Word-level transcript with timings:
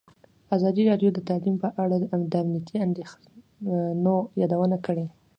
ازادي 0.55 0.83
راډیو 0.91 1.09
د 1.13 1.19
تعلیم 1.29 1.55
په 1.63 1.69
اړه 1.83 1.95
د 2.31 2.33
امنیتي 2.43 2.75
اندېښنو 2.87 4.15
یادونه 4.41 4.77
کړې. 4.85 5.05